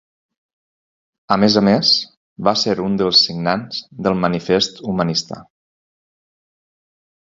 A 1.35 1.37
més 1.43 1.57
a 1.61 1.63
més, 1.67 1.91
va 2.49 2.55
ser 2.63 2.77
un 2.87 2.97
dels 3.03 3.23
signants 3.29 3.85
del 4.09 4.21
Manifest 4.27 4.85
humanista. 4.97 5.43